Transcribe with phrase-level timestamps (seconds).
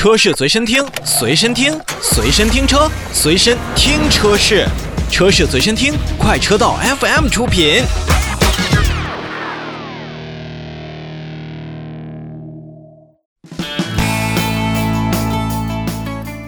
[0.00, 4.66] 车市随身听，随身听，随身听车，随身听车市，
[5.10, 7.82] 车市随身听，快车道 FM 出品。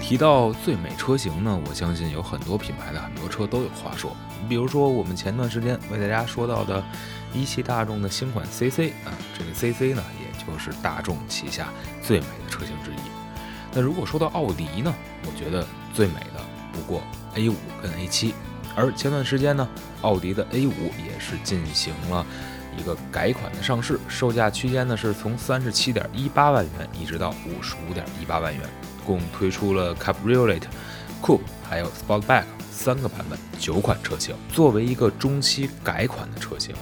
[0.01, 4.17] 提到最美车型呢，我相信有很多品牌的很多车都有话说。
[4.49, 6.83] 比如说，我们前段时间为大家说到的
[7.35, 11.69] 一汽大众的新款 CC 啊，这个 CC 呢，也就是大众旗下
[12.03, 13.22] 最美的车型之一。
[13.75, 16.41] 那如果说到奥迪呢，我觉得最美的
[16.73, 17.03] 不过
[17.35, 18.33] A5 跟 A7。
[18.75, 19.69] 而前段时间呢，
[20.01, 22.25] 奥迪的 A5 也是进行了
[22.79, 28.63] 一个改款的上市，售价区间呢是从三十七点一八万元一直到五十五点一八万元。
[29.05, 30.63] 共推出了 Cabriolet、
[31.21, 34.35] Coupe 还有 Sportback 三个版本，九款车型。
[34.49, 36.73] 作为一个中期改款的车型，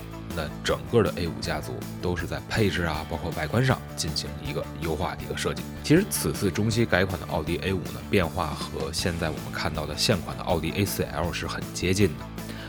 [0.62, 5.62] 整个的 A5 家族都是在配置啊，包括外观上进行一个优化的一个设计。
[5.82, 12.24] 其实此次中期改款的奥迪 A5 呢，变化和现在我们看到的现款的奥迪 A4L 是很接近的，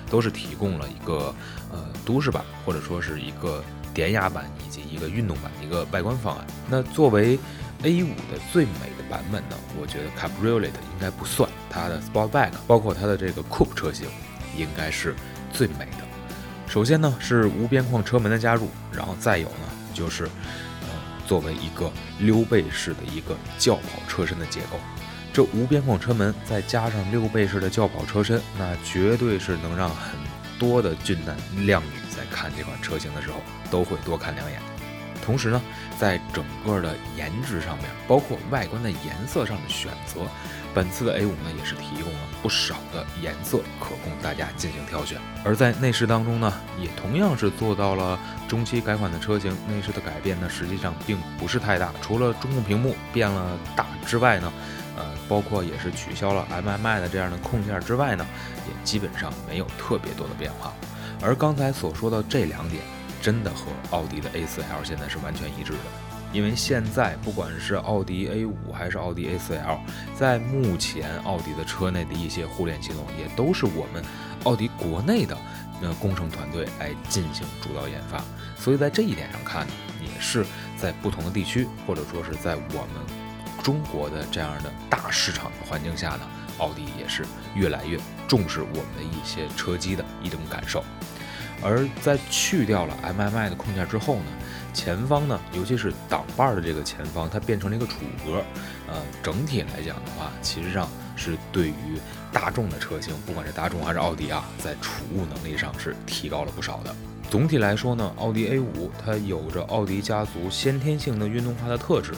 [0.10, 1.34] 都是提供了一个
[1.72, 3.64] 呃都市版或者说是一个
[3.94, 6.46] 典雅版以及一个运动版的一个外观方案。
[6.70, 7.38] 那作为
[7.84, 14.08] A5 的最美的版本呢，我觉得 Cabriolet 应该不算，它的 Sportback 包括它的这个 Coupe 车型
[14.56, 15.16] 应该是
[15.52, 16.11] 最美的。
[16.72, 20.88] 首先呢是无边框车门的加入，然后再有呢就是，呃，
[21.28, 24.80] 作为一个溜背式的一个轿跑车身的结构，
[25.34, 30.18] 这无边框车门再加上溜背式的轿跑车身，那绝对是能让很
[30.58, 34.71] 多的俊男靓女在看这款车型的时候都会多看两眼。
[35.24, 35.62] 同时呢，
[36.00, 40.22] 在整个的颜值上面，包括外观的颜色上的选择，
[40.74, 45.20] 本次的 A5 呢也是提供了不少的颜色可供大家进行挑选。
[45.44, 54.52] 而在内饰当中呢，也同样是做到了中期改款的车型，内饰的改变呢实际上并不是太大，除了中控屏幕变了大之外呢，
[54.98, 58.26] 呃，包括也是取消了 MMI 的这样的控件之外呢，
[58.68, 60.74] 也基本上没有特别多的变化。
[61.22, 62.82] 而刚才所说的这两点。
[63.22, 65.80] 真的和奥迪的 A4L 现在是完全一致的，
[66.34, 69.80] 因为现在不管是奥迪 A5 还是奥迪 A4L，
[70.18, 74.04] 在目前奥迪的车内的一些互联系统也都是我们
[74.44, 75.38] 奥迪国内的
[75.82, 78.24] 呃工程团队来进行主导研发，
[78.58, 79.68] 所以在这一点上看，
[80.02, 80.44] 也是
[80.76, 83.06] 在不同的地区或者说是在我们
[83.64, 86.22] 中国的这样的大市场的环境下呢，
[86.58, 90.84] 奥迪也是越来越重视我们的一些车机的一种感受。
[91.64, 94.26] 而在去掉了 MMI 的控件之后呢，
[94.74, 98.44] 前方呢，尤其是挡把的这个前方，它变成了一个储物格。
[98.88, 102.00] 呃，整体来讲的话，其实上是对于
[102.32, 106.96] 大众的车型，不管是大众还是奥迪啊，在储物能力上是提高了不少的。
[107.30, 112.12] 总体来说呢，奥迪 A5 它有着奥迪家族先天性的运动化的特质。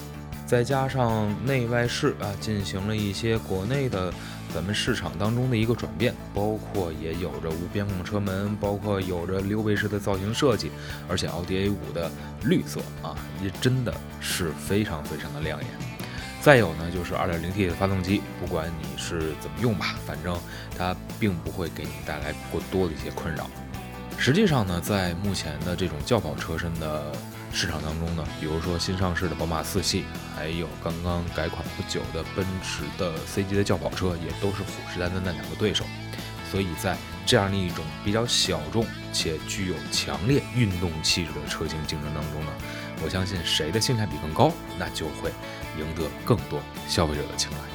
[0.46, 4.14] 再加上内外饰啊，进行了一些国内的
[4.54, 10.70] 咱们市场当中的一个转变，包括也有着无边框车门，包括有着溜背式的造型设计，
[11.08, 12.12] 而且奥迪 A 五的
[12.44, 15.68] 绿色啊，也真的是非常非常的亮眼。
[16.42, 20.38] 再有呢，就是 2.0T 的发动机，不管你是怎么用吧，反正
[20.78, 23.50] 它并不会给你带来过多的一些困扰。
[24.18, 27.12] 实际上呢，在目前的这种轿跑车身的
[27.54, 30.06] 市场当中呢，比如说新上市的宝马四系，
[30.36, 35.86] 还有刚刚改款不久的奔驰的 C 级的轿跑车，也都是虎视眈眈的两个对手。
[36.52, 42.52] 所以在这样的一种比较小众且具有强烈运动气质的车型竞争当中呢，
[43.04, 45.32] 我相信谁的性价比更高，那就会
[45.78, 47.73] 赢得更多消费者的青睐。